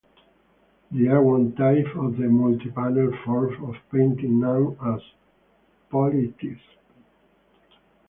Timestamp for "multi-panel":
2.27-3.15